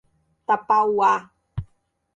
[0.47, 1.11] Tapauá